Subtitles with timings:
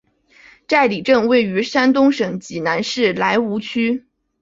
[0.67, 4.07] 寨里镇位于山东省济南市莱芜区。